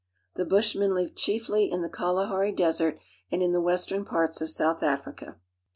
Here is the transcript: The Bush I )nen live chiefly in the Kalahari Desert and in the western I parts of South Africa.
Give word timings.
The 0.33 0.45
Bush 0.45 0.75
I 0.75 0.79
)nen 0.79 0.95
live 0.95 1.13
chiefly 1.13 1.71
in 1.71 1.83
the 1.83 1.87
Kalahari 1.87 2.51
Desert 2.51 2.97
and 3.31 3.43
in 3.43 3.51
the 3.51 3.61
western 3.61 4.01
I 4.01 4.05
parts 4.09 4.41
of 4.41 4.49
South 4.49 4.81
Africa. 4.81 5.37